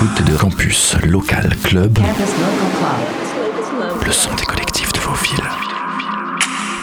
[0.00, 1.98] l'écoute de Campus Local Club,
[4.04, 5.44] le son des collectifs de vos villes.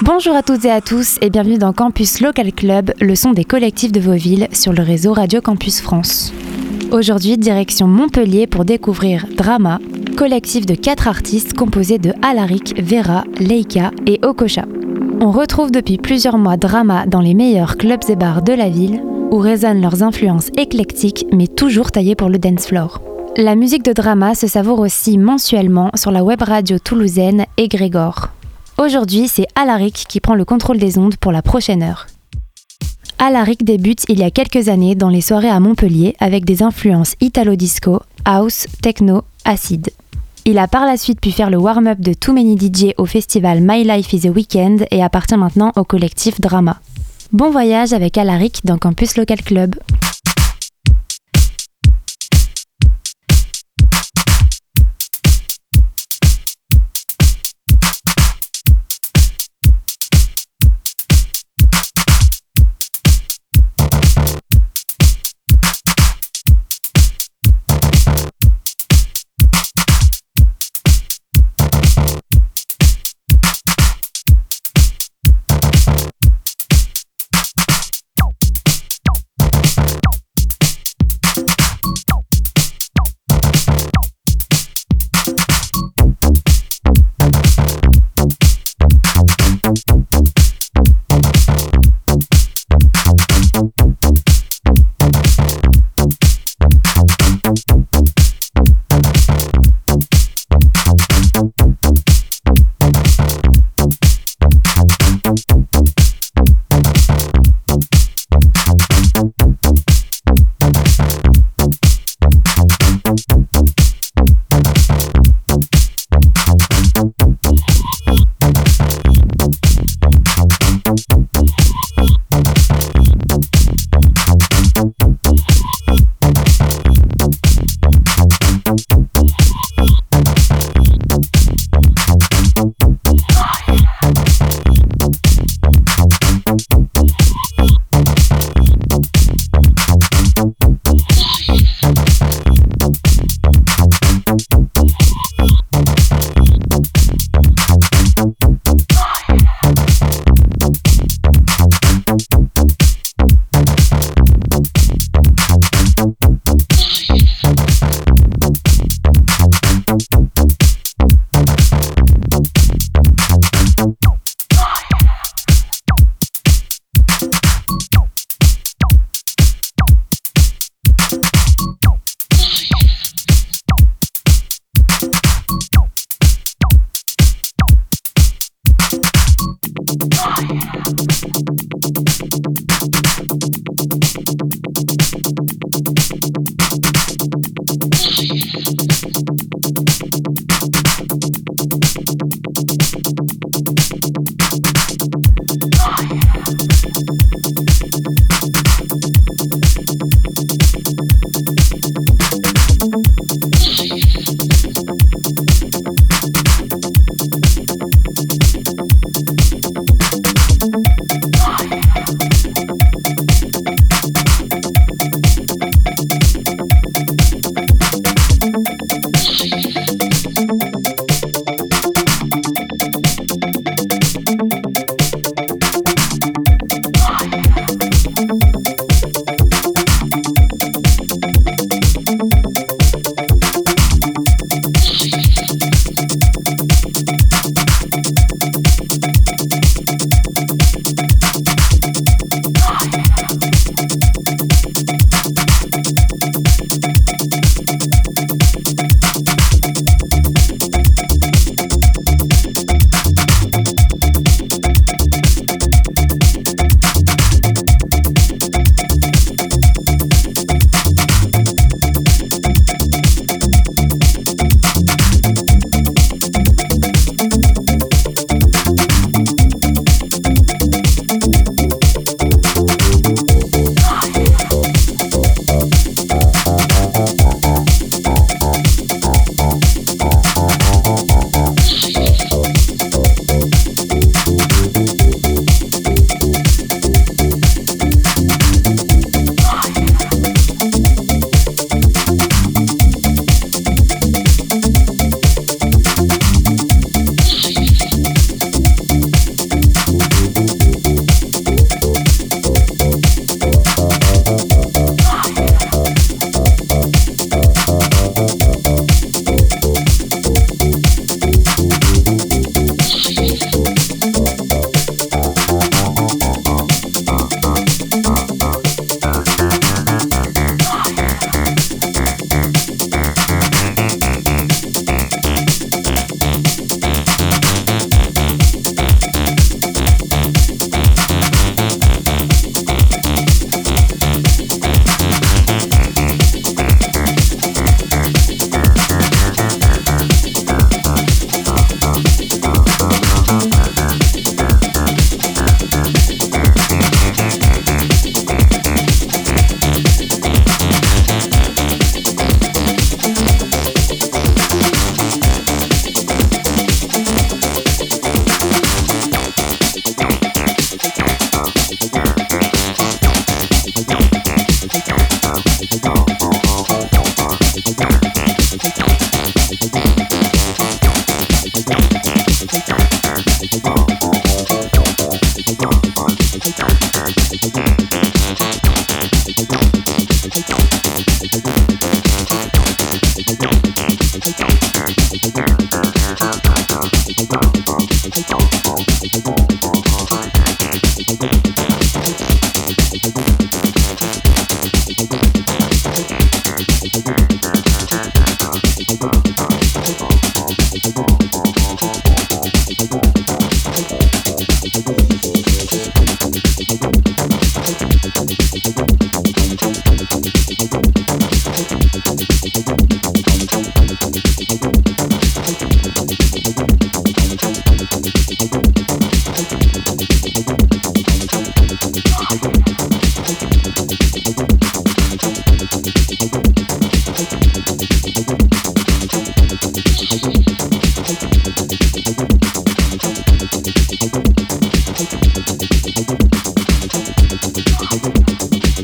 [0.01, 3.45] Bonjour à toutes et à tous et bienvenue dans Campus Local Club, le son des
[3.45, 6.33] collectifs de vos villes sur le réseau Radio Campus France.
[6.91, 9.79] Aujourd'hui, direction Montpellier pour découvrir Drama,
[10.17, 14.65] collectif de quatre artistes composés de Alaric, Vera, Leika et Okosha.
[15.21, 19.01] On retrouve depuis plusieurs mois Drama dans les meilleurs clubs et bars de la ville,
[19.31, 23.01] où résonnent leurs influences éclectiques mais toujours taillées pour le dance floor.
[23.37, 28.29] La musique de Drama se savoure aussi mensuellement sur la web radio toulousaine Grégor.
[28.77, 32.07] Aujourd'hui, c'est Alaric qui prend le contrôle des ondes pour la prochaine heure.
[33.19, 37.15] Alaric débute il y a quelques années dans les soirées à Montpellier avec des influences
[37.21, 39.89] italo-disco, house, techno, acide.
[40.45, 43.61] Il a par la suite pu faire le warm-up de Too Many DJ au festival
[43.61, 46.79] My Life is a Weekend et appartient maintenant au collectif Drama.
[47.31, 49.75] Bon voyage avec Alaric dans Campus Local Club.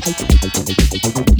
[0.04, 0.26] ハハ
[1.14, 1.31] ハハ!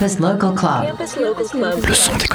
[0.00, 0.96] Campus Local Club.
[1.86, 2.29] Le son des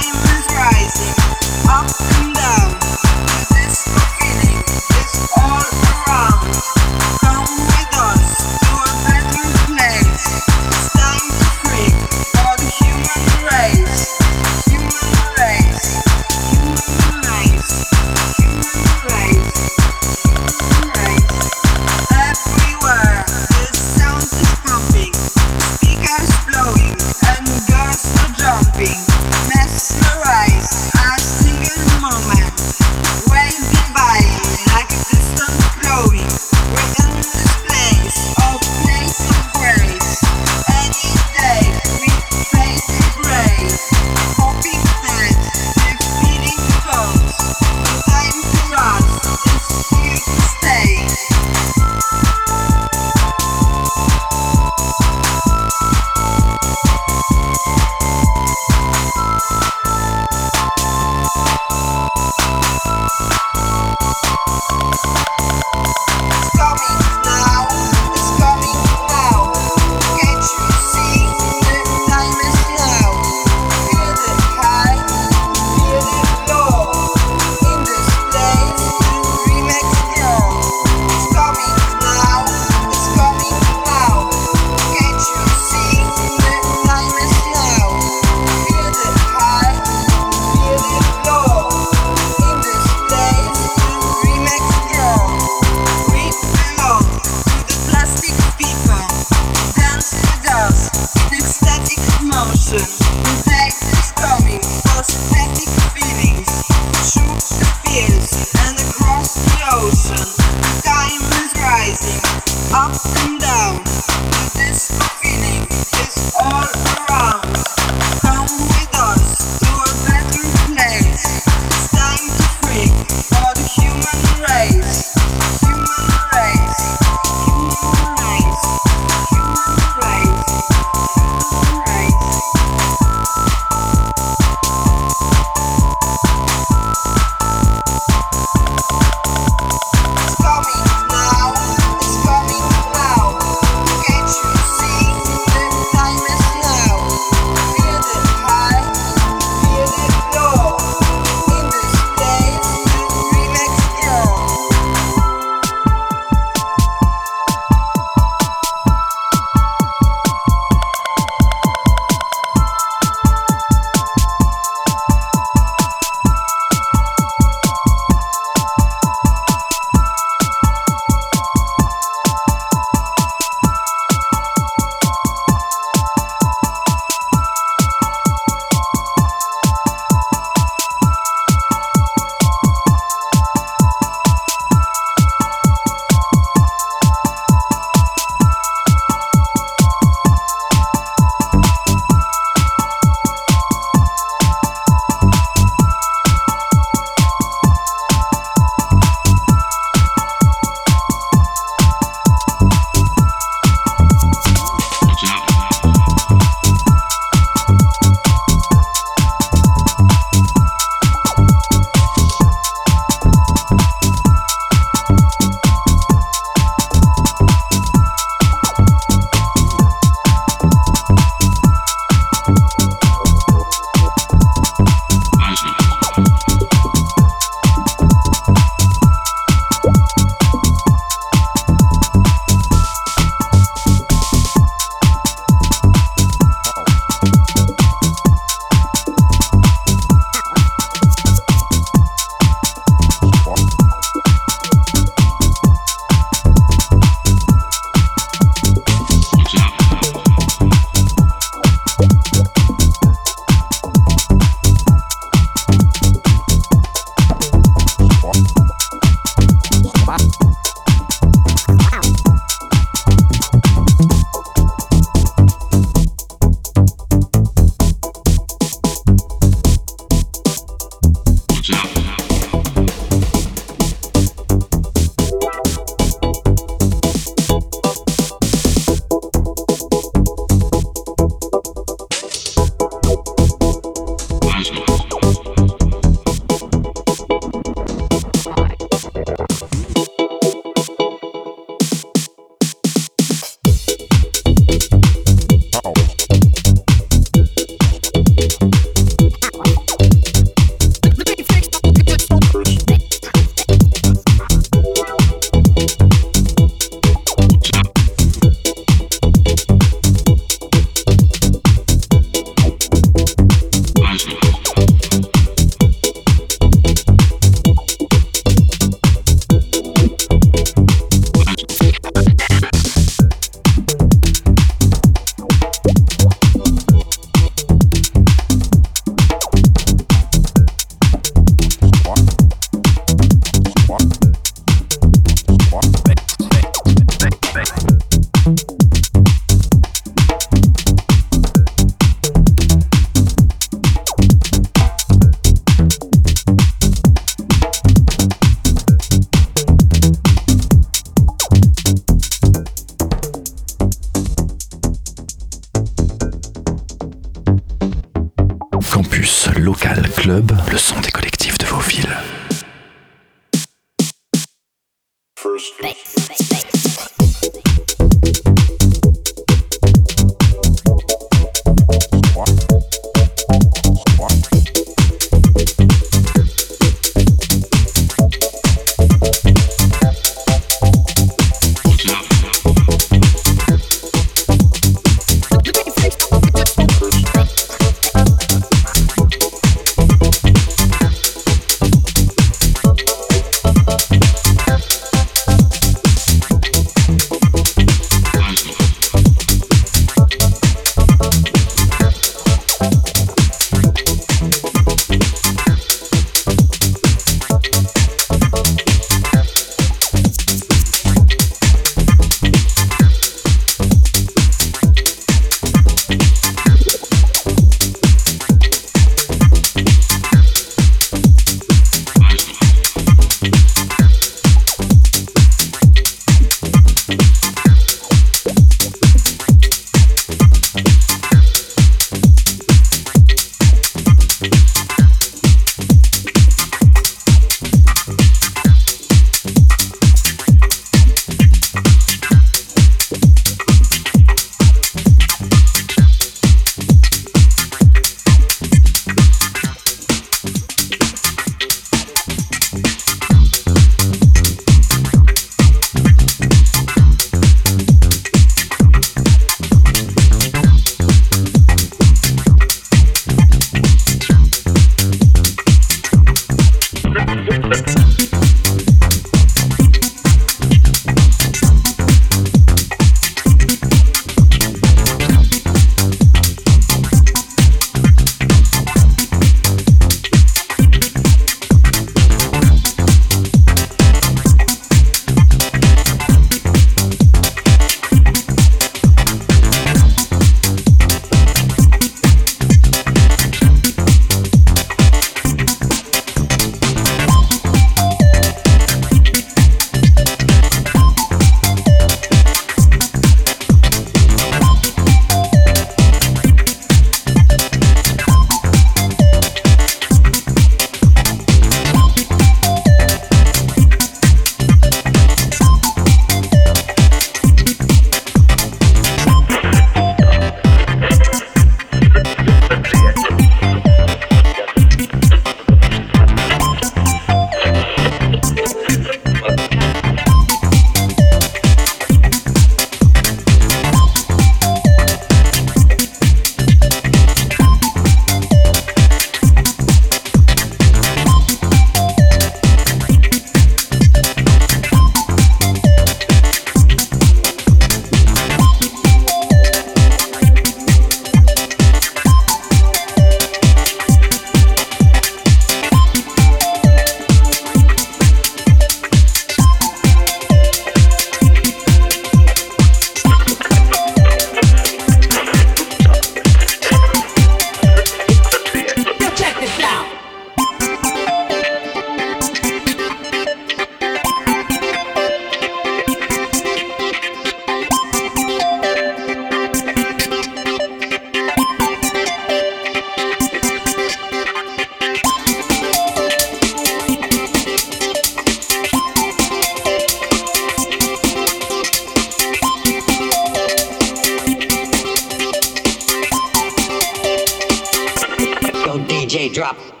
[599.31, 600.00] DJ drop.